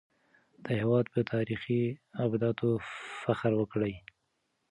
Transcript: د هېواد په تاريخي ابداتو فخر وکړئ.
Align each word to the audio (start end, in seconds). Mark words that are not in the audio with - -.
د 0.63 0.65
هېواد 0.81 1.05
په 1.13 1.19
تاريخي 1.33 1.81
ابداتو 2.25 2.69
فخر 3.21 3.51
وکړئ. 3.57 3.93